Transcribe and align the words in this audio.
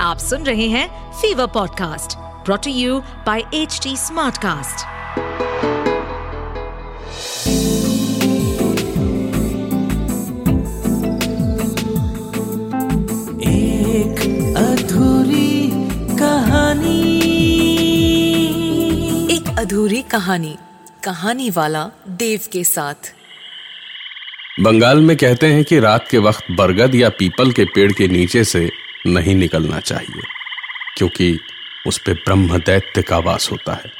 आप 0.00 0.18
सुन 0.18 0.42
रहे 0.44 0.68
हैं 0.68 0.88
fever 1.20 1.46
podcast 1.54 2.16
brought to 2.44 2.70
you 2.72 3.00
by 3.26 3.44
H 3.54 3.80
Smartcast. 4.06 4.88
एक 13.50 14.20
अधूरी 14.58 15.70
कहानी 16.18 17.00
एक 19.34 19.48
अधूरी 19.58 20.00
कहानी 20.10 20.56
कहानी 21.04 21.50
वाला 21.50 21.84
देव 22.22 22.40
के 22.52 22.64
साथ 22.64 23.12
बंगाल 24.60 25.00
में 25.00 25.16
कहते 25.16 25.52
हैं 25.52 25.64
कि 25.64 25.78
रात 25.80 26.08
के 26.10 26.18
वक्त 26.28 26.50
बरगद 26.58 26.94
या 26.94 27.08
पीपल 27.18 27.52
के 27.52 27.64
पेड़ 27.74 27.92
के 27.92 28.08
नीचे 28.08 28.44
से 28.44 28.68
नहीं 29.06 29.34
निकलना 29.34 29.80
चाहिए, 29.80 30.22
क्योंकि 30.96 31.38
उस 31.86 31.98
पर 31.98 32.12
ब्रह्म 32.12 32.58
दैत्य 32.58 33.02
का 33.02 33.18
वास 33.18 33.50
होता 33.52 33.74
है। 33.74 33.92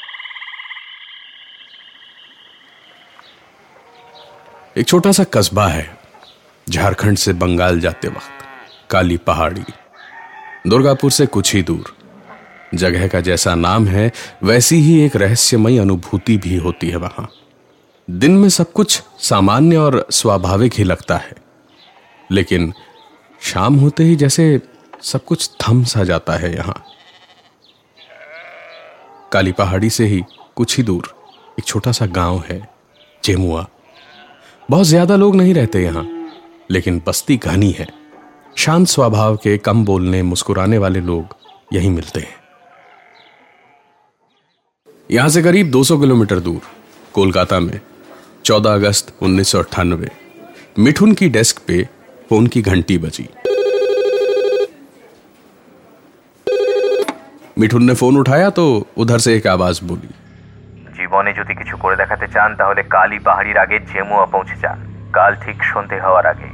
एक 4.77 4.89
छोटा 4.89 5.13
सा 5.13 5.25
कस्बा 5.25 5.67
है, 5.69 5.99
झारखंड 6.71 7.19
से 7.19 7.33
बंगाल 7.33 7.81
जाते 7.81 8.09
वक्त, 8.09 8.45
काली 8.91 9.17
पहाड़ी। 9.17 9.65
दुर्गापुर 10.67 11.11
से 11.11 11.27
कुछ 11.27 11.55
ही 11.55 11.63
दूर। 11.63 11.97
जगह 12.75 13.09
का 13.09 13.21
जैसा 13.21 13.55
नाम 13.55 13.87
है, 13.87 14.13
वैसी 14.43 14.77
ही 14.77 15.01
एक 15.05 15.17
रहस्यमय 15.17 15.79
अनुभूति 15.79 16.37
भी 16.37 16.57
होती 16.57 16.89
है 16.89 16.97
वहाँ। 16.97 17.31
दिन 18.11 18.37
में 18.37 18.49
सब 18.49 18.73
कुछ 18.73 19.03
सामान्य 19.19 19.77
और 19.77 20.07
स्वाभाविक 20.11 20.73
ही 20.75 20.85
लगता 20.85 21.17
है। 21.17 21.33
लेकिन 22.33 22.73
शाम 23.43 23.75
होते 23.75 24.05
ही 24.05 24.17
जैसे 24.17 24.61
सब 25.03 25.25
कुछ 25.25 25.49
थम 25.61 25.83
सा 25.85 26.05
जाता 26.05 26.33
है 26.33 26.55
यहाँ। 26.55 26.75
काली 29.33 29.53
पहाड़ी 29.53 29.91
से 29.91 30.05
ही 30.07 30.23
कुछ 30.57 30.77
ही 30.77 30.83
दूर 30.83 31.15
एक 31.59 31.65
छोटा 31.65 31.93
सा 31.93 32.07
गाँव 32.09 32.43
है 32.49 32.61
जेमुआ 33.23 33.67
बहुत 34.69 34.87
ज़्यादा 34.87 35.17
लोग 35.17 35.37
नहीं 35.37 35.55
रहते 35.55 35.83
यहाँ, 35.83 36.07
लेकिन 36.71 37.01
बस्ती 37.07 37.37
घनी 37.37 37.71
है। 37.71 37.87
शांत 38.59 38.87
स्वभाव 38.87 39.37
के 39.37 39.57
कम 39.59 39.85
बोलने, 39.85 40.23
मुस्कुराने 40.23 40.79
वाले 40.79 41.01
लोग 41.01 41.37
यहीं 41.73 41.91
मिलते 41.91 42.21
हैं। 42.21 42.39
यहाँ 45.11 45.29
से 45.29 45.43
करीब 45.43 45.71
200 45.71 45.99
किलोमीटर 46.01 46.41
दूर, 46.41 46.61
कोलकाता 47.15 47.61
में 47.61 47.81
14 48.45 48.75
अगस्त 48.75 49.13
उन्नीस 49.23 49.55
मिठुन 50.79 51.15
की 51.15 51.29
डेस्क 51.29 51.63
पे 51.67 51.83
फ़ोन 52.29 52.47
की 52.47 52.63
घंटी 52.63 52.99
बजी। 52.99 53.29
মিঠুন 57.60 57.84
ने 57.84 57.94
फोन 57.96 58.18
उठाया 58.18 58.50
तो 58.52 58.66
उधर 58.98 59.20
से 59.20 59.36
एक 59.36 59.48
आवाज 59.50 59.80
बोली 59.84 60.10
জীবনে 60.98 61.32
যদি 61.40 61.54
কিছু 61.60 61.76
করে 61.84 61.96
দেখাতে 62.02 62.28
চান 62.36 62.50
তাহলে 62.60 62.82
কালী 62.96 63.18
পাহাড়ির 63.26 63.58
আগে 63.64 63.78
জেমুয়া 63.92 64.26
পৌঁছে 64.34 64.56
যান 64.64 64.78
কাল 65.14 65.32
ঠিক 65.44 65.58
সন্ধে 65.72 65.98
হওয়ার 66.06 66.26
আগে 66.34 66.50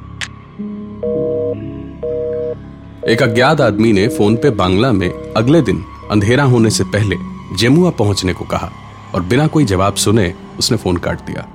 एक 3.04 3.22
अज्ञात 3.24 3.62
आदमी 3.62 3.92
ने 3.94 4.08
फोन 4.08 4.36
पे 4.36 4.50
बांग्ला 4.56 4.92
में 4.92 5.12
अगले 5.38 5.62
दिन 5.62 5.78
अंधेरा 6.12 6.44
होने 6.46 6.70
से 6.70 6.84
पहले 6.96 7.16
जेमुआ 7.58 7.90
पहुंचने 8.00 8.34
को 8.34 8.46
कहा 8.46 8.70
और 9.14 9.22
बिना 9.24 9.46
कोई 9.48 9.66
जवाब 9.66 9.96
सुने 9.96 10.28
उसने 10.60 10.78
फोन 10.78 10.98
काट 10.98 11.20
दिया 11.22 11.48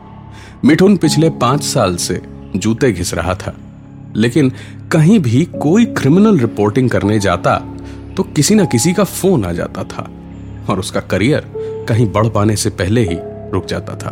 मिठुन 0.64 0.96
पिछले 0.96 1.30
पांच 1.38 1.62
साल 1.64 1.96
से 1.98 2.20
जूते 2.56 2.90
घिस 2.92 3.14
रहा 3.14 3.34
था 3.34 3.52
लेकिन 4.16 4.50
कहीं 4.92 5.18
भी 5.20 5.44
कोई 5.58 5.84
क्रिमिनल 5.94 6.38
रिपोर्टिंग 6.38 6.90
करने 6.90 7.18
जाता 7.18 7.54
तो 8.17 8.23
किसी 8.25 8.55
ना 8.55 8.65
किसी 8.65 8.93
का 8.93 9.03
फ़ोन 9.03 9.45
आ 9.45 9.51
जाता 9.51 9.83
था 9.83 10.09
और 10.69 10.79
उसका 10.79 10.99
करियर 11.01 11.51
कहीं 11.89 12.11
बढ़ 12.11 12.27
पाने 12.29 12.55
से 12.55 12.69
पहले 12.69 13.01
ही 13.01 13.17
रुक 13.53 13.65
जाता 13.65 13.95
था। 13.95 14.11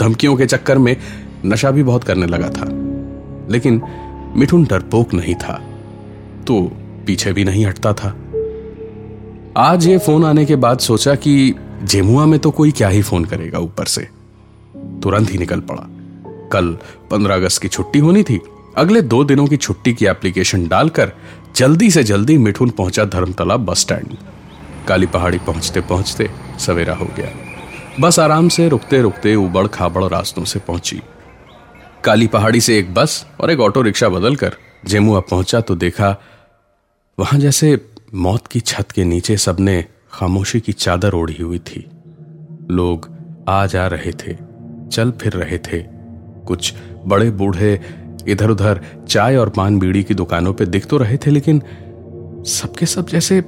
धमकियों 0.00 0.36
के 0.36 0.46
चक्कर 0.46 0.78
में 0.78 0.96
नशा 1.46 1.70
भी 1.70 1.82
बहुत 1.82 2.04
करने 2.04 2.26
लगा 2.26 2.48
था, 2.48 2.66
लेकिन 3.50 3.80
मिठुन 4.36 4.64
डरपोक 4.64 5.14
नहीं 5.14 5.34
था 5.34 5.54
तो 6.46 6.60
पीछे 7.06 7.32
भी 7.32 7.44
नहीं 7.44 7.66
हटता 7.66 7.92
था। 7.92 8.14
आज 9.56 9.86
ये 9.86 9.98
फ़ोन 9.98 10.24
आने 10.24 10.44
के 10.44 10.56
बाद 10.56 10.78
सोचा 10.78 11.14
कि 11.14 11.54
जेमुआ 11.84 12.26
में 12.26 12.38
तो 12.40 12.50
कोई 12.50 12.70
क्या 12.70 12.88
ही 12.88 13.02
फ़ोन 13.02 13.24
करेगा 13.24 13.58
ऊपर 13.58 13.84
से। 13.84 14.08
तुरंत 15.02 15.32
ही 15.32 15.38
निकल 15.38 15.60
पड़ा। 15.60 15.86
कल 16.52 16.76
15 17.10 17.34
अगस्त 17.34 17.62
की 17.62 17.68
छुट्टी 17.68 17.98
होनी 17.98 18.22
थी 18.22 18.40
अगले 18.80 19.00
दो 19.02 19.22
दिनों 19.24 19.46
की 19.46 19.56
छुट्टी 19.56 19.92
की 19.94 20.06
एप्लीकेशन 20.06 20.66
डालकर 20.68 21.12
जल्दी 21.56 21.90
से 21.90 22.02
जल्दी 22.02 22.36
मिठुन 22.38 22.70
पहुँचा 22.70 23.04
धर्मतला 23.04 23.56
बस 23.56 23.78
स्टैंड। 23.78 24.16
काली 24.88 25.06
पहाड़ी 25.06 25.38
पहुँचते 25.38 25.80
पहुँचते 25.80 26.28
सवेरा 26.58 26.94
हो 26.94 27.08
गया। 27.16 27.28
बस 28.00 28.18
आराम 28.18 28.48
से 28.48 28.68
रुकते 28.68 29.00
रुकते 29.02 29.34
उबड़ 29.34 29.66
खाबड़ 29.66 30.04
रास्तों 30.04 30.44
से 30.44 30.58
पहुँची। 30.58 31.00
काली 32.04 32.26
पहाड़ी 32.26 32.60
से 32.60 32.78
एक 32.78 32.94
बस 32.94 33.24
और 33.40 33.50
एक 33.50 33.60
ऑटो 33.60 33.82
रिक्शा 33.82 34.08
बदलकर 34.08 34.56
जेमुआ 34.86 35.20
पहुँचा 35.20 35.60
तो 35.60 35.74
देखा, 35.76 36.16
वहाँ 37.18 37.40
जैसे 37.40 37.78
मौत 38.14 38.46
की 38.46 38.60
छत 38.60 38.90
के 38.90 39.04
नीचे 39.04 39.36
सबने 39.36 39.84
खामोशी 40.12 40.60
की 40.60 40.72
चादर 40.72 41.14
ओढ़ी 41.14 41.42
हुई 41.42 41.58
थी। 41.58 41.86
लोग 42.70 43.08
आ 43.48 43.64
जा 43.66 43.86
रहे 43.86 44.12
थे, 44.12 44.36
चल 44.92 45.12
फिर 45.20 45.32
रहे 45.32 45.58
थे। 45.58 45.82
कुछ 46.46 46.74
बड़े 47.06 47.30
बूढ़े 47.30 47.74
इधर 48.30 48.50
उधर 48.50 48.80
चाय 49.08 49.36
और 49.36 49.48
पान 49.48 49.78
बीड़ी 49.78 50.02
की 50.02 50.14
दुकानों 50.14 50.52
पे 50.54 50.66
दिख 50.66 50.86
तो 50.86 50.96
रहे 50.96 51.16
थे, 51.16 51.30
लेकिन 51.30 51.62
सबके 52.46 52.86
सब 52.86 53.06
जैसे 53.06 53.42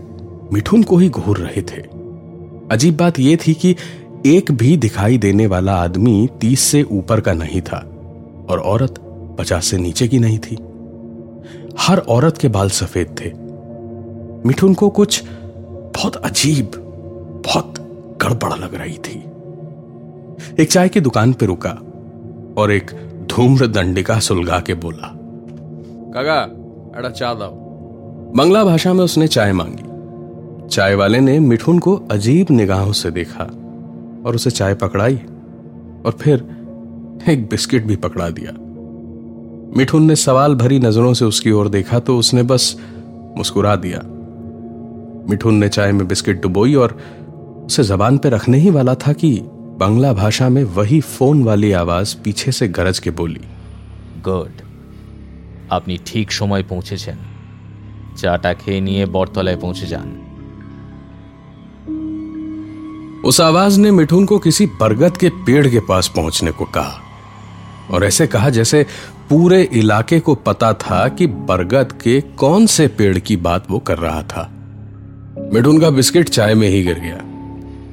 मिठुन 0.52 0.82
को 0.82 0.96
ही 0.96 1.08
घूर 1.08 1.38
रहे 1.38 1.62
थे। 1.62 1.82
अजीब 2.70 2.96
बात 2.96 3.18
यह 3.18 3.38
थी 3.46 3.54
कि 3.54 3.76
एक 4.26 4.52
भी 4.52 4.76
दिखाई 4.76 5.18
देने 5.18 5.46
वाला 5.46 5.74
आदमी 5.74 6.28
तीस 6.40 6.60
से 6.60 6.82
ऊपर 6.82 7.20
का 7.20 7.32
नहीं 7.32 7.60
था 7.60 7.78
और 8.50 8.58
औरत 8.58 8.94
पचास 9.38 9.66
से 9.66 9.78
नीचे 9.78 10.08
की 10.08 10.18
नहीं 10.18 10.38
थी। 10.38 10.56
हर 11.78 11.98
औरत 11.98 12.38
के 12.38 12.48
बाल 12.48 12.70
सफ़ेद 12.70 13.16
थे। 13.20 13.32
मिठुन 14.48 14.74
को 14.74 14.88
कुछ 14.90 15.22
बहुत 15.24 16.16
अजीब, 16.16 16.70
बहुत 17.46 17.74
गड़बड़ 18.22 18.52
लग 18.52 18.74
रही 18.74 18.98
थी। 18.98 19.22
एक 20.62 20.70
चाय 20.70 20.88
की 20.88 21.00
दुकान 21.00 21.32
पर 21.32 21.46
रुका 21.46 21.70
और 22.56 22.72
एक 22.72 22.90
धूम्र 23.32 23.66
दंडिका 23.66 24.18
सुलगा 24.18 24.58
के 24.60 24.74
बोला 24.74 25.08
कागा 26.14 26.40
एड़ा 26.98 27.08
चा 27.08 27.32
दो 27.34 27.46
बंगला 28.36 28.64
भाषा 28.64 28.92
में 28.92 29.04
उसने 29.04 29.28
चाय 29.28 29.52
मांगी। 29.52 30.68
चाय 30.68 30.94
वाले 30.94 31.20
ने 31.20 31.38
मिठुन 31.40 31.78
को 31.78 31.94
अजीब 32.10 32.46
निगाहों 32.50 32.92
से 32.92 33.10
देखा 33.10 33.44
और 34.26 34.34
उसे 34.34 34.50
चाय 34.50 34.74
पकड़ाई 34.74 35.14
और 35.14 36.16
फिर 36.20 36.44
एक 37.28 37.46
बिस्किट 37.50 37.86
भी 37.86 37.96
पकड़ा 37.96 38.28
दिया। 38.30 38.52
मिठुन 39.78 40.02
ने 40.02 40.16
सवाल 40.16 40.54
भरी 40.54 40.78
नज़रों 40.78 41.14
से 41.14 41.24
उसकी 41.24 41.50
ओर 41.50 41.68
देखा 41.68 41.98
तो 41.98 42.18
उसने 42.18 42.42
बस 42.42 42.76
मुस्कुरा 43.36 43.76
दिया। 43.76 44.00
मिठुन 45.30 45.54
ने 45.54 45.68
चाय 45.68 45.92
में 45.92 46.08
बिस्किट 46.08 46.42
डुबोई 46.42 46.74
और 46.74 46.98
उसे 47.66 47.82
जबान 47.82 48.18
पर 48.18 48.28
रखने 48.28 48.58
ही 48.58 48.70
वाला 48.70 48.94
था 48.94 49.12
कि 49.12 49.32
বাংলা 49.79 50.09
ভাষা 50.13 50.47
में 50.49 50.63
वही 50.77 50.99
फोन 51.07 51.43
वाली 51.43 51.71
आवाज 51.73 52.13
पीछे 52.23 52.51
से 52.51 52.67
गरज 52.77 52.97
के 52.99 53.11
बोली 53.19 53.43
গুড 54.27 54.53
আপনি 55.77 55.95
ঠিক 56.05 56.27
সময় 56.31 56.63
পৌঁছেছেন 56.63 57.17
চাটা 58.19 58.51
খেয়ে 58.53 58.81
নিয়ে 58.87 59.03
বটতলায় 59.15 59.59
পৌঁছে 59.63 59.85
যান 59.93 60.09
उस 63.23 63.37
आवाज 63.41 63.77
ने 63.77 63.89
मिठुन 63.91 64.25
को 64.25 64.37
किसी 64.39 64.65
बरगद 64.81 65.17
के 65.17 65.29
पेड़ 65.45 65.67
के 65.67 65.79
पास 65.79 66.05
पहुंचने 66.15 66.51
को 66.51 66.65
कहा 66.75 66.95
और 67.91 67.99
ऐसे 68.05 68.27
कहा 68.27 68.49
जैसे 68.49 68.79
पूरे 69.29 69.61
इलाके 69.73 70.19
को 70.19 70.35
पता 70.47 70.69
था 70.73 71.07
कि 71.07 71.27
बरगद 71.49 71.91
के 72.03 72.19
कौन 72.37 72.65
से 72.65 72.87
पेड़ 72.97 73.17
की 73.19 73.35
बात 73.47 73.71
वो 73.71 73.79
कर 73.79 73.97
रहा 73.97 74.21
था 74.23 74.43
मिठुन 75.53 75.79
का 75.79 75.89
बिस्किट 75.89 76.29
चाय 76.29 76.53
में 76.55 76.67
ही 76.67 76.83
गिर 76.83 76.99
गया 76.99 77.19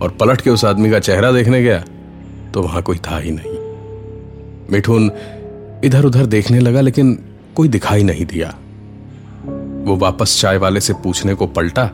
और 0.02 0.16
पलट 0.20 0.42
के 0.42 0.50
उस 0.50 0.66
आदमी 0.66 0.90
का 0.92 1.00
चेहरा 1.00 1.32
देखने 1.32 1.62
गया 1.64 1.84
तो 2.54 2.62
वहाँ 2.62 2.82
कोई 2.82 2.98
था 2.98 3.18
ही 3.18 3.32
नहीं। 3.32 3.58
मिठुन 4.72 5.12
इधर 5.86 6.06
उधर 6.06 6.26
देखने 6.26 6.60
लगा, 6.60 6.82
लेकिन 6.82 7.14
कोई 7.56 7.68
दिखाई 7.68 8.04
नहीं 8.04 8.26
दिया। 8.26 8.50
वो 9.86 9.96
वापस 9.96 10.40
चाय 10.42 10.58
वाले 10.58 10.82
से 10.82 10.94
पूछने 10.94 11.34
को 11.34 11.48
पलटा 11.48 11.86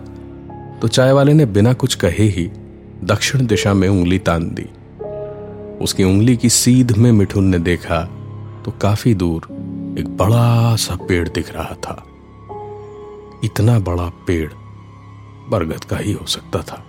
तो 0.81 0.87
चाय 0.87 1.11
वाले 1.11 1.33
ने 1.33 1.45
बिना 1.45 1.73
कुछ 1.73 1.95
कहे 1.95 2.23
ही 2.29 2.49
दक्षिण 3.03 3.45
दिशा 3.45 3.73
में 3.73 3.87
उंगली 3.89 4.19
तान 4.19 4.49
दी। 4.49 4.69
उसकी 5.83 6.03
उंगली 6.03 6.35
की 6.37 6.49
सीध 6.49 6.91
में 6.97 7.11
मिठुन 7.11 7.45
ने 7.45 7.59
देखा 7.59 8.01
तो 8.65 8.71
काफ़ी 8.71 9.13
दूर 9.13 9.47
एक 9.99 10.15
बड़ा 10.17 10.75
सा 10.75 10.95
पेड़ 11.09 11.27
दिख 11.29 11.53
रहा 11.55 11.75
था। 11.83 12.03
इतना 13.43 13.77
बड़ा 13.79 14.09
पेड़ 14.27 14.49
बरगद 15.49 15.83
का 15.83 15.97
ही 15.97 16.11
हो 16.11 16.25
सकता 16.25 16.61
था। 16.61 16.83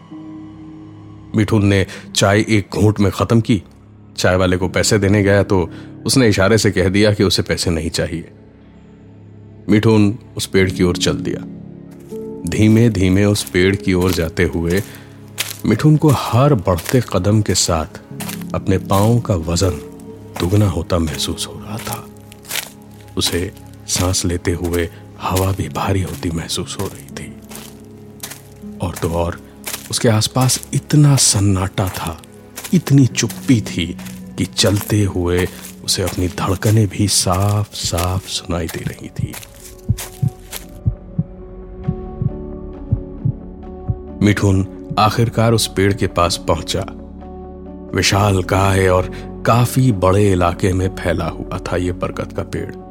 मिठुन 1.36 1.66
ने 1.66 1.86
चाय 2.16 2.44
एक 2.48 2.68
घूंट 2.74 3.00
में 3.00 3.10
खत्म 3.12 3.40
की। 3.40 3.62
चाय 4.16 4.36
वाले 4.36 4.56
को 4.56 4.68
पैसे 4.68 4.98
देने 4.98 5.22
गया 5.22 5.42
तो 5.42 5.68
उसने 6.06 6.28
इशारे 6.28 6.58
से 6.58 6.70
कह 6.70 6.88
दिया 6.88 7.12
कि 7.12 7.24
उसे 7.24 7.42
पैसे 7.42 7.70
नहीं 7.70 7.90
चाहिए। 7.90 8.28
मिठुन 9.68 10.18
उस 10.36 10.46
पेड़ 10.46 10.70
की 10.70 10.82
ओर 10.82 10.96
चल 10.96 11.16
दिया। 11.18 11.40
धीमे 12.50 12.88
धीमे 12.90 13.24
उस 13.24 13.42
पेड़ 13.44 13.74
की 13.76 13.94
ओर 13.94 14.12
जाते 14.12 14.44
हुए 14.44 14.82
मिठुन 15.66 15.96
को 15.96 16.08
हर 16.08 16.54
बढ़ते 16.54 17.02
कदम 17.12 17.42
के 17.42 17.54
साथ 17.54 18.00
अपने 18.54 18.78
पाओ 18.78 19.20
का 19.20 19.34
वज़न 19.34 19.80
दुगना 20.40 20.68
होता 20.68 20.98
महसूस 20.98 21.46
हो 21.46 21.52
रहा 21.52 21.78
था। 21.78 22.06
उसे 23.16 23.50
सांस 23.88 24.24
लेते 24.24 24.52
हुए 24.52 24.88
हवा 25.20 25.52
भी 25.52 25.68
भारी 25.68 26.02
होती 26.02 26.30
महसूस 26.30 26.76
हो 26.80 26.86
रही 26.86 27.06
थी। 27.10 27.32
और 28.78 28.94
तो 28.94 29.08
और 29.08 29.40
उसके 29.90 30.08
आसपास 30.08 30.68
इतना 30.74 31.16
सन्नाटा 31.16 31.88
था, 31.88 32.22
इतनी 32.74 33.06
चुप्पी 33.06 33.60
थी 33.60 33.86
कि 34.38 34.44
चलते 34.44 35.02
हुए 35.04 35.48
उसे 35.84 36.02
अपनी 36.02 36.28
धड़कनें 36.28 36.86
भी 36.88 37.08
साफ़ 37.08 37.74
साफ़ 37.74 38.28
सुनाई 38.28 38.66
दे 38.66 38.84
रही 38.84 39.08
थी। 39.08 39.34
मिठुन 44.24 44.66
आखिरकार 44.98 45.52
उस 45.52 45.66
पेड़ 45.66 45.92
के 45.92 46.06
पास 46.06 46.36
पहुँचा। 46.48 46.84
विशाल 47.94 48.42
काय 48.42 48.88
और 48.88 49.10
काफ़ी 49.46 49.92
बड़े 49.92 50.32
इलाके 50.32 50.72
में 50.72 50.88
फैला 50.96 51.28
हुआ 51.28 51.58
था 51.58 51.76
यह 51.76 51.92
बरगद 51.92 52.32
का 52.32 52.42
पेड़। 52.42 52.85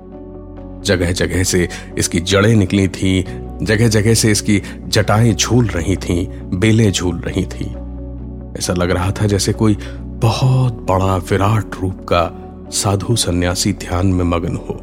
जगह 0.85 1.11
जगह 1.11 1.43
से 1.43 1.67
इसकी 1.97 2.19
जड़ें 2.19 2.55
निकली 2.55 2.87
थी 2.87 3.25
जगह 3.61 3.87
जगह 3.87 4.13
से 4.13 4.31
इसकी 4.31 4.61
जटाएँ 4.87 5.33
झूल 5.33 5.65
रही 5.65 5.95
थीं, 5.95 6.27
बेलें 6.59 6.91
झूल 6.91 7.19
रही 7.19 7.45
थी। 7.45 7.65
ऐसा 8.57 8.73
लग 8.73 8.91
रहा 8.91 9.11
था 9.11 9.27
जैसे 9.27 9.53
कोई 9.53 9.77
बहुत 10.21 10.73
बड़ा 10.73 11.15
विराट 11.17 11.75
रूप 11.81 12.05
का 12.13 12.23
साधु 12.71 13.15
सन्यासी 13.15 13.73
ध्यान 13.73 14.07
में 14.07 14.23
मग्न 14.25 14.55
हो 14.55 14.79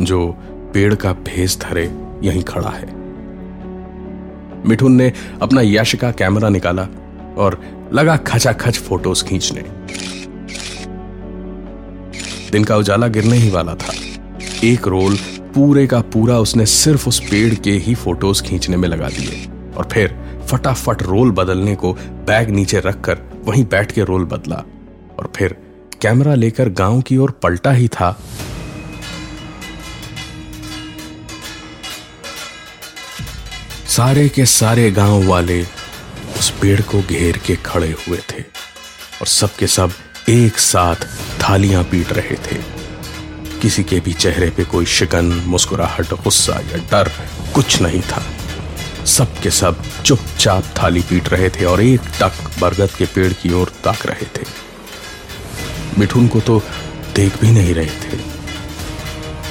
जो 0.00 0.26
पेड़ 0.74 0.94
का 0.94 1.12
भेस 1.12 1.58
धरे 1.60 1.84
यहीं 2.22 2.42
खड़ा 2.42 2.68
है। 2.68 2.86
मिठुन 4.66 4.92
ने 4.92 5.12
अपना 5.42 5.60
याशिका 5.60 6.10
कैमरा 6.10 6.48
निकाला 6.48 6.88
और 7.38 7.60
लगा 7.92 8.16
खचाखच 8.16 8.78
फ़ोटोज़ 8.78 9.24
खींचने। 9.24 9.64
दिन 12.50 12.64
का 12.64 12.76
उजाला 12.76 13.08
गिरने 13.08 13.36
ही 13.36 13.50
वाला 13.50 13.74
था। 13.74 13.92
एक 14.64 14.86
रोल 14.86 15.16
पूरे 15.54 15.86
का 15.86 16.00
पूरा 16.00 16.38
उसने 16.38 16.64
सिर्फ़ 16.66 17.08
उस 17.08 17.20
पेड़ 17.20 17.54
के 17.54 17.70
ही 17.70 17.94
फ़ोटोज़ 17.94 18.42
खींचने 18.42 18.76
में 18.76 18.88
लगा 18.88 19.08
दिए। 19.08 19.44
और 19.76 19.88
फिर 19.92 20.14
फटाफट 20.50 21.02
रोल 21.02 21.30
बदलने 21.30 21.74
को 21.74 21.92
बैग 22.26 22.50
नीचे 22.50 22.80
रखकर 22.80 23.18
वहीं 23.44 23.64
बैठ 23.64 23.92
के 23.92 24.04
रोल 24.04 24.24
बदला। 24.24 24.56
और 25.18 25.32
फिर 25.36 25.56
कैमरा 26.02 26.34
लेकर 26.34 26.68
गाँव 26.68 27.00
की 27.00 27.16
ओर 27.16 27.30
पलटा 27.30 27.72
ही 27.72 27.88
था। 27.88 28.10
सारे 33.88 34.28
के 34.28 34.46
सारे 34.46 34.90
गाँव 34.90 35.26
वाले 35.26 35.62
उस 36.38 36.50
पेड़ 36.50 36.80
को 36.80 37.02
घेर 37.02 37.38
के 37.46 37.56
खड़े 37.56 37.94
हुए 38.08 38.18
थे 38.18 38.40
और 39.20 39.26
सबके 39.26 39.66
सब 39.66 39.92
एक 40.28 40.58
साथ 40.58 41.08
थालियाँ 41.42 41.84
पीट 41.84 42.12
रहे 42.12 42.36
थे। 42.36 42.77
किसी 43.62 43.84
के 43.84 44.00
भी 44.00 44.12
चेहरे 44.12 44.50
पे 44.50 44.64
कोई 44.64 44.86
शिकन, 44.86 45.24
मुस्कुराहट, 45.24 46.12
गुस्सा 46.12 46.52
या 46.52 46.76
डर 46.76 47.12
कुछ 47.54 47.82
नहीं 47.82 48.00
था। 48.00 48.22
सब 49.06 49.40
के 49.40 49.50
सब 49.50 49.82
चुपचाप 50.04 50.64
थाली 50.82 51.00
पीट 51.00 51.28
रहे 51.28 51.50
थे 51.50 51.64
और 51.64 51.80
एक 51.80 52.00
टक 52.00 52.32
बरगद 52.60 52.90
के 52.98 53.06
पेड़ 53.06 53.32
की 53.32 53.52
ओर 53.52 53.72
ताक 53.84 54.06
रहे 54.06 54.26
थे। 54.26 54.46
मिठुन 55.98 56.28
को 56.28 56.40
तो 56.40 56.62
देख 57.14 57.40
भी 57.40 57.50
नहीं 57.50 57.74
रहे 57.74 57.86
थे। 57.86 58.18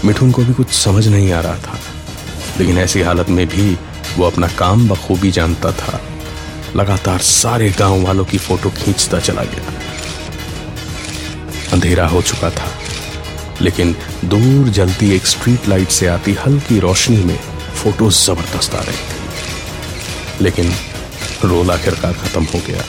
मिठुन 0.05 0.31
को 0.31 0.43
भी 0.43 0.53
कुछ 0.53 0.71
समझ 0.71 1.07
नहीं 1.07 1.31
आ 1.31 1.39
रहा 1.39 1.55
था। 1.55 1.79
लेकिन 2.59 2.77
ऐसी 2.77 3.01
हालत 3.01 3.29
में 3.29 3.47
भी 3.47 3.77
वो 4.17 4.25
अपना 4.25 4.47
काम 4.47 4.87
बखूबी 4.87 5.31
जानता 5.31 5.71
था। 5.71 6.01
लगातार 6.75 7.19
सारे 7.19 7.69
गाँव 7.69 8.05
वालों 8.05 8.25
की 8.25 8.37
फ़ोटो 8.37 8.69
खींचता 8.69 9.19
चला 9.19 9.43
गया। 9.43 9.81
अंधेरा 11.73 12.07
हो 12.07 12.21
चुका 12.21 12.49
था। 12.49 12.71
लेकिन 13.61 13.95
दूर 14.25 14.69
जलती 14.69 15.11
एक 15.15 15.27
स्ट्रीट 15.27 15.67
लाइट 15.67 15.89
से 15.89 16.07
आती 16.07 16.33
हल्की 16.33 16.79
रोशनी 16.79 17.23
में 17.23 17.37
फ़ोटो 17.75 18.09
ज़बरदस्त 18.11 18.75
आ 18.75 18.81
रही 18.81 18.97
थी 18.97 20.43
लेकिन 20.43 20.73
रोल 21.45 21.71
आखिरकार 21.71 22.13
खत्म 22.13 22.43
हो 22.43 22.59
गया। 22.67 22.83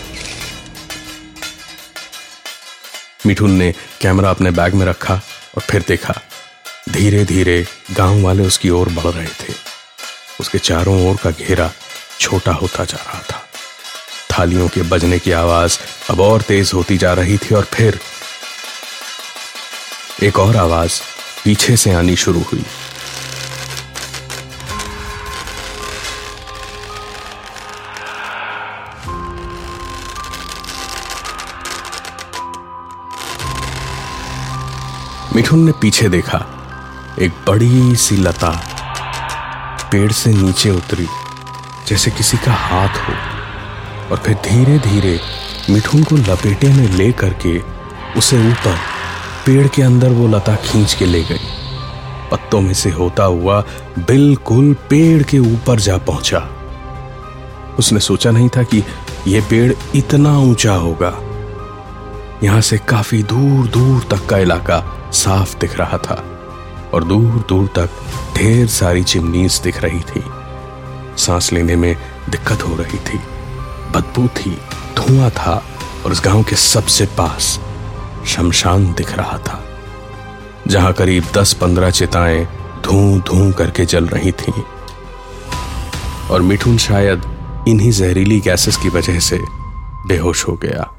मिठुन 3.27 3.51
ने 3.51 3.73
कैमरा 4.01 4.31
अपने 4.31 4.51
बैग 4.51 4.75
में 4.75 4.87
रखा 4.87 5.15
और 5.57 5.63
फिर 5.63 5.85
देखा 5.89 6.21
धीरे 6.91 7.25
धीरे 7.25 7.67
गाँव 7.93 8.23
वाले 8.23 8.43
उसकी 8.43 8.71
ओर 8.71 8.89
बढ़ 8.89 9.13
रहे 9.15 9.27
थे। 9.27 9.55
उसके 10.41 10.59
चारों 10.59 11.11
ओर 11.11 11.17
का 11.17 11.31
घेरा 11.31 11.71
छोटा 12.21 12.53
होता 12.53 12.85
जा 12.85 12.97
रहा 12.97 13.21
था। 13.31 13.43
थालियों 14.31 14.69
के 14.69 14.83
बजने 14.83 15.19
की 15.19 15.33
आवाज़ 15.33 15.79
अब 16.11 16.21
और 16.21 16.43
तेज 16.43 16.71
होती 16.75 16.97
जा 16.99 17.13
रही 17.13 17.39
थी 17.39 17.55
और 17.55 17.65
फिर 17.65 18.01
एक 20.23 20.39
और 20.39 20.57
आवाज़ 20.57 21.01
पीछे 21.45 21.77
से 21.77 21.93
आनी 21.93 22.17
शुरू 22.17 22.41
हुई। 22.41 22.65
मिठुन 35.37 35.65
ने 35.65 35.73
पीछे 35.73 36.09
देखा, 36.09 36.39
एक 37.21 37.33
बड़ी 37.47 37.97
सी 37.97 38.17
लता 38.17 38.51
पेड़ 39.93 40.13
से 40.13 40.31
नीचे 40.31 40.71
उतरी, 40.71 41.09
जैसे 41.89 42.11
किसी 42.11 42.37
का 42.37 42.53
हाथ 42.53 43.09
हो। 43.09 43.15
और 44.11 44.23
फिर 44.27 44.35
धीरे 44.35 44.79
धीरे 44.79 45.21
मिठुन 45.71 46.05
को 46.05 46.17
लपेटे 46.17 46.69
में 46.69 46.89
ले 46.89 47.13
करके 47.13 47.59
उसे 48.19 48.49
ऊपर 48.51 48.98
पेड़ 49.49 49.69
के 49.69 49.83
अंदर 49.83 50.09
वो 50.09 50.27
लता 50.29 50.57
खींच 50.57 50.95
के 50.95 51.07
ले 51.07 51.23
गई। 51.23 51.47
पत्तों 52.31 52.61
में 52.61 52.75
से 52.75 52.91
होता 52.91 53.25
हुआ 53.25 53.65
बिल्कुल 53.99 54.75
पेड़ 54.75 55.23
के 55.23 55.39
ऊपर 55.39 55.81
जा 55.81 55.99
पहुँचा। 55.99 56.39
उसने 57.79 58.01
सोचा 58.01 58.31
नहीं 58.31 58.49
था 58.49 58.63
कि 58.63 58.83
यह 59.27 59.47
पेड़ 59.51 59.73
इतना 59.95 60.39
ऊँचा 60.39 60.75
होगा। 60.75 61.09
यहाँ 62.43 62.61
से 62.61 62.79
काफ़ी 62.79 63.23
दूर 63.23 63.67
दूर 63.67 64.03
तक 64.11 64.27
का 64.27 64.39
इलाका 64.39 65.11
साफ़ 65.13 65.59
दिख 65.59 65.79
रहा 65.79 65.99
था 65.99 66.25
और 66.95 67.05
दूर 67.05 67.45
दूर 67.49 67.67
तक 67.67 67.91
ढेर 68.37 68.67
सारी 68.67 69.03
चिमनीज 69.03 69.61
दिख 69.65 69.83
रही 69.83 70.01
थी। 70.01 70.25
सांस 71.17 71.53
लेने 71.53 71.77
में 71.77 71.97
दिक्कत 72.31 72.63
हो 72.63 72.77
रही 72.77 72.99
थी। 72.99 73.19
बदबू 73.91 74.29
थी, 74.29 74.59
धुआँ 74.97 75.31
था 75.31 75.65
और 76.07 76.13
उस 76.13 76.23
गाँव 76.25 76.43
के 76.43 76.57
सबसे 76.57 77.07
पास 77.07 77.61
शमशान 78.27 78.93
दिख 78.95 79.13
रहा 79.13 79.39
था, 79.39 79.65
जहाँ 80.67 80.93
करीब 80.93 81.25
दस 81.35 81.53
पंद्रह 81.55 81.91
चिताएँ 81.91 82.45
धू 82.83 83.21
धू 83.21 83.53
करके 83.53 83.85
जल 83.85 84.07
रही 84.07 84.33
थीं। 84.33 84.63
और 86.31 86.43
मिठुन 86.43 86.79
शायद 86.79 87.23
इन्हीं 87.69 87.91
जहरीली 87.91 88.41
गैसेस 88.41 88.77
की 88.77 88.89
वजह 88.89 89.21
से 89.21 89.39
बेहोश 90.07 90.49
हो 90.49 90.57
गया। 90.57 90.95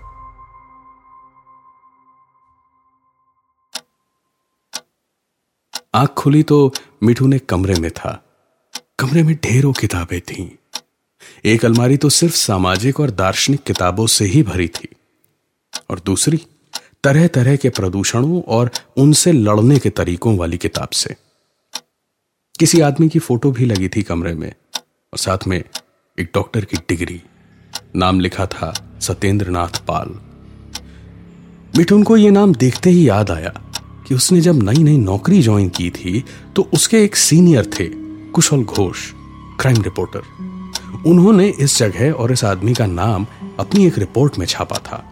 आँख 5.96 6.10
खुली 6.10 6.44
तो 6.44 6.74
मिठुन 7.04 7.34
एक 7.34 7.50
कमरे 7.50 7.76
में 7.76 7.92
था। 7.92 8.24
कमरे 9.00 9.24
में 9.24 9.36
ढेरों 9.36 9.74
किताबें 9.74 10.22
थीं। 10.22 10.50
एक 11.46 11.66
अलमारी 11.66 11.98
तो 11.98 12.10
सिर्फ़ 12.10 12.36
सामाजिक 12.36 13.00
और 13.00 13.12
दार्शनिक 13.12 13.64
किताबों 13.64 14.08
से 14.08 14.26
ही 14.26 14.44
भरी 14.44 14.68
थी। 14.68 14.88
और 15.90 16.00
दूसरी 16.00 16.38
तरह 17.04 17.28
तरह 17.28 17.56
के 17.56 17.70
प्रदूषणों 17.70 18.42
और 18.48 18.70
उनसे 18.98 19.32
लड़ने 19.32 19.78
के 19.80 19.90
तरीकों 19.90 20.38
वाली 20.38 20.58
किताब 20.58 20.90
से। 20.90 21.16
किसी 22.60 22.80
आदमी 22.82 23.10
की 23.10 23.20
फ़ोटो 23.20 23.52
भी 23.52 23.66
लगी 23.66 23.88
थी 23.90 24.02
कमरे 24.04 24.34
में, 24.34 24.54
और 24.74 25.18
साथ 25.18 25.48
में 25.48 25.58
एक 26.18 26.32
डॉक्टर 26.34 26.66
की 26.66 26.78
डिग्री। 26.78 27.22
नाम 27.96 28.20
लिखा 28.20 28.46
था 28.46 28.74
सत्येंद्र 29.02 29.50
नाथ 29.50 29.80
पाल। 29.88 30.10
मिठुन 31.78 32.04
को 32.04 32.18
यह 32.18 32.32
नाम 32.32 32.54
देखते 32.56 32.90
ही 32.90 33.08
याद 33.10 33.32
आया 33.32 33.54
कि 34.08 34.16
उसने 34.16 34.42
जब 34.42 34.64
नई 34.64 34.84
नई 34.84 34.98
नौकरी 34.98 35.42
ज्वाइन 35.42 35.70
की 35.70 35.90
थी 35.90 36.24
तो 36.56 36.70
उसके 36.74 37.04
एक 37.04 37.16
सीनियर 37.16 37.66
थे, 37.80 37.88
कुशल 38.32 38.64
घोष, 38.64 39.12
क्राइम 39.60 39.82
रिपोर्टर। 39.82 40.22
उन्होंने 41.06 41.48
इस 41.60 41.78
जगह 41.78 42.12
और 42.12 42.32
इस 42.32 42.44
आदमी 42.44 42.74
का 42.74 42.86
नाम 42.86 43.28
अपनी 43.60 43.86
एक 43.88 43.98
रिपोर्ट 43.98 44.38
में 44.38 44.46
छापा 44.46 44.78
था। 44.78 45.06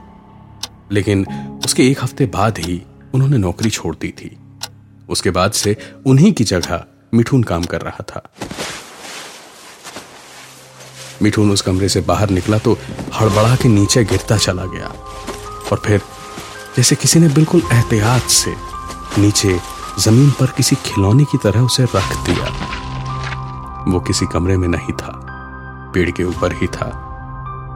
लेकिन 0.92 1.26
उसके 1.66 1.88
एक 1.92 2.04
हफ़्ते 2.04 2.26
बाद 2.26 2.58
ही 2.58 2.82
उन्होंने 3.14 3.38
नौकरी 3.38 3.70
छोड़ 3.70 3.96
दी 3.96 4.10
थी। 4.10 4.38
उसके 5.10 5.30
बाद 5.30 5.52
से 5.52 5.76
उन्हीं 6.06 6.34
की 6.34 6.44
जगह 6.44 6.84
मिठून 7.14 7.44
काम 7.44 7.64
कर 7.64 7.82
रहा 7.82 8.04
था। 8.10 8.22
मिठून 11.22 11.52
उस 11.52 11.62
कमरे 11.62 11.90
से 11.90 12.02
बाहर 12.02 12.30
निकला 12.30 12.58
तो 12.58 12.78
हड़बड़ा 13.20 13.56
के 13.56 13.70
नीचे 13.70 14.04
गिरता 14.04 14.38
चला 14.38 14.66
गया 14.66 14.88
और 15.72 15.82
फिर 15.86 16.02
जैसे 16.78 16.96
किसी 16.96 17.20
ने 17.20 17.28
बिल्कुल 17.28 17.62
एहतियात 17.74 18.22
से 18.22 18.54
नीचे 19.22 19.60
ज़मीन 20.00 20.32
पर 20.32 20.46
किसी 20.46 20.76
खिलौने 20.76 21.24
की 21.24 21.38
तरह 21.38 21.62
उसे 21.62 21.84
रख 21.84 22.14
दिया। 22.26 22.46
वो 23.88 24.00
किसी 24.00 24.26
कमरे 24.26 24.58
में 24.58 24.68
नहीं 24.68 24.94
था। 24.94 25.12
पेड़ 25.94 26.12
के 26.12 26.24
ऊपर 26.24 26.54
ही 26.54 26.68
था। 26.68 26.90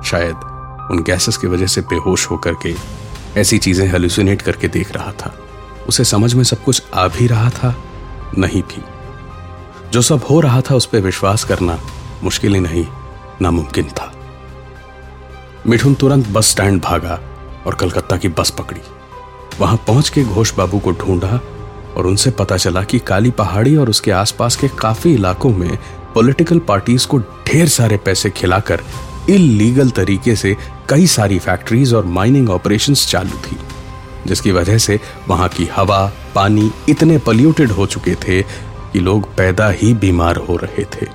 शायद 0.05 0.35
उन 0.91 1.03
गैसेस 1.03 1.37
की 1.37 1.47
वजह 1.47 1.67
से 1.67 1.81
बेहोश 1.81 2.29
होकर 2.31 2.53
के 2.65 2.73
ऐसी 3.39 3.57
चीज़ें 3.57 3.87
हेलुसिनेट 3.87 4.41
करके 4.41 4.67
देख 4.67 4.91
रहा 4.91 5.11
था। 5.11 5.33
उसे 5.89 6.03
समझ 6.03 6.33
में 6.33 6.43
सब 6.43 6.63
कुछ 6.63 6.81
आ 6.93 7.07
भी 7.07 7.27
रहा 7.27 7.49
था, 7.49 7.75
नहीं 8.37 8.61
भी 8.63 8.83
जो 9.91 10.01
सब 10.01 10.21
हो 10.29 10.39
रहा 10.39 10.61
था 10.61 10.75
उस 10.75 10.85
पर 10.85 10.99
विश्वास 10.99 11.43
करना 11.43 11.79
मुश्किल 12.23 12.53
ही 12.53 12.59
नहीं, 12.59 12.85
नामुमकिन 13.41 13.89
था। 13.89 14.11
मिठुन 15.67 15.93
तुरंत 15.93 16.27
बस 16.27 16.49
स्टैंड 16.51 16.81
भागा 16.81 17.19
और 17.67 17.75
कलकत्ता 17.75 18.17
की 18.17 18.27
बस 18.29 18.49
पकड़ी। 18.49 18.81
वहाँ 19.59 19.77
पहुँच 19.87 20.09
के 20.09 20.23
घोष 20.23 20.53
बाबू 20.55 20.79
को 20.79 20.91
ढूंढा 20.91 21.39
और 21.97 22.07
उनसे 22.07 22.31
पता 22.31 22.57
चला 22.57 22.83
कि 22.83 22.99
काली 22.99 23.31
पहाड़ी 23.31 23.75
और 23.75 23.89
उसके 23.89 24.11
आसपास 24.11 24.55
के 24.55 24.67
काफ़ी 24.79 25.13
इलाकों 25.13 25.49
में 25.49 25.77
पॉलिटिकल 26.13 26.59
पार्टीज़ 26.59 27.07
को 27.07 27.19
ढेर 27.47 27.67
सारे 27.69 27.97
पैसे 27.97 28.29
खिलाकर 28.29 28.81
इलीगल 29.29 29.89
तरीके 29.89 30.35
से 30.35 30.57
कई 30.89 31.07
सारी 31.07 31.39
फैक्ट्रीज 31.39 31.93
और 31.93 32.05
माइनिंग 32.05 32.49
ऑपरेशंस 32.49 33.07
चालू 33.07 33.37
थी, 33.37 33.57
जिसकी 34.27 34.51
वजह 34.51 34.77
से 34.77 34.99
वहाँ 35.27 35.49
की 35.49 35.65
हवा, 35.65 36.11
पानी 36.35 36.71
इतने 36.89 37.17
पॉल्यूटेड 37.17 37.71
हो 37.71 37.85
चुके 37.85 38.15
थे 38.15 38.41
कि 38.93 38.99
लोग 38.99 39.35
पैदा 39.35 39.69
ही 39.69 39.93
बीमार 39.93 40.35
हो 40.35 40.55
रहे 40.55 40.83
थे। 40.83 41.07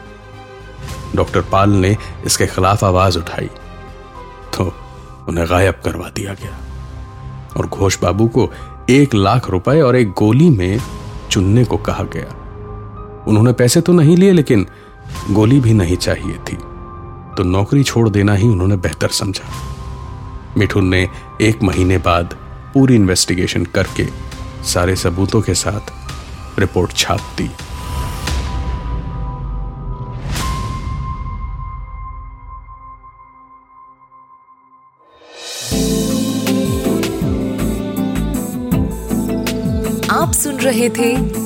डॉक्टर 1.16 1.40
पाल 1.40 1.70
ने 1.70 1.96
इसके 2.26 2.46
खिलाफ 2.46 2.84
आवाज़ 2.84 3.18
उठाई। 3.18 3.50
तो 4.56 4.74
उन्हें 5.28 5.50
गायब 5.50 5.74
करवा 5.84 6.08
दिया 6.08 6.32
गया। 6.32 6.58
और 7.56 7.66
घोष 7.66 7.98
बाबू 8.02 8.28
को 8.28 8.52
एक 8.90 9.14
लाख 9.14 9.50
रुपए 9.50 9.80
और 9.80 9.96
एक 9.96 10.10
गोली 10.10 10.50
में 10.50 10.80
चुनने 11.30 11.64
को 11.64 11.76
कहा 11.76 12.02
गया। 12.02 12.42
उन्होंने 13.28 13.52
पैसे 13.52 13.80
तो 13.80 13.92
नहीं 13.92 14.16
लिए, 14.16 14.32
लेकिन 14.32 14.66
गोली 15.30 15.60
भी 15.60 15.72
नहीं 15.72 15.96
चाहिए 15.96 16.34
थी। 16.34 16.58
तो 17.36 17.42
नौकरी 17.42 17.82
छोड़ 17.84 18.08
देना 18.08 18.34
ही 18.34 18.48
उन्होंने 18.48 18.76
बेहतर 18.76 19.08
समझा। 19.08 19.48
मिठुन 20.56 20.88
ने 20.88 21.08
एक 21.40 21.62
महीने 21.62 21.98
बाद 21.98 22.36
पूरी 22.74 22.94
इन्वेस्टिगेशन 22.94 23.64
करके 23.64 24.06
सारे 24.64 24.96
सबूतों 24.96 25.40
के 25.42 25.54
साथ 25.54 25.92
रिपोर्ट 26.58 26.92
छाप 26.92 27.20
दी। 27.38 27.50
आप 40.10 40.32
सुन 40.32 40.56
रहे 40.56 40.88
थे 40.90 41.45